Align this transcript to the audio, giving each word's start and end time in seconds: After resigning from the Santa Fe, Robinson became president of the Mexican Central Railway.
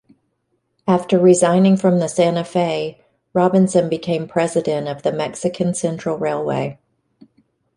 After 0.87 1.19
resigning 1.19 1.77
from 1.77 1.99
the 1.99 2.07
Santa 2.09 2.43
Fe, 2.43 3.01
Robinson 3.35 3.87
became 3.87 4.27
president 4.27 4.87
of 4.87 5.03
the 5.03 5.11
Mexican 5.11 5.75
Central 5.75 6.17
Railway. 6.17 6.79